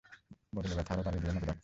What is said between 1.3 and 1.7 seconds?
নাতো, ডাক্তার?